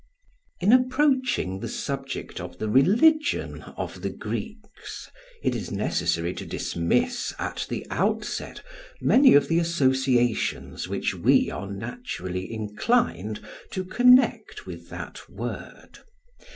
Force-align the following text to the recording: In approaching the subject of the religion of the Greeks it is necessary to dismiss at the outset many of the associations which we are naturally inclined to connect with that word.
In 0.59 0.73
approaching 0.73 1.59
the 1.59 1.67
subject 1.69 2.39
of 2.41 2.57
the 2.57 2.67
religion 2.67 3.61
of 3.77 4.01
the 4.01 4.09
Greeks 4.09 5.11
it 5.43 5.53
is 5.53 5.69
necessary 5.69 6.33
to 6.33 6.43
dismiss 6.43 7.35
at 7.37 7.67
the 7.69 7.85
outset 7.91 8.63
many 8.99 9.35
of 9.35 9.47
the 9.47 9.59
associations 9.59 10.87
which 10.87 11.13
we 11.13 11.51
are 11.51 11.71
naturally 11.71 12.51
inclined 12.51 13.41
to 13.73 13.85
connect 13.85 14.65
with 14.65 14.89
that 14.89 15.29
word. 15.29 15.99